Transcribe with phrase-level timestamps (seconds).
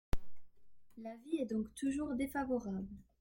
[0.97, 2.87] L’avis est donc toujours défavorable.